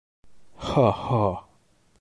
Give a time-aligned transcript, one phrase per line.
[0.69, 1.23] Һо-һо!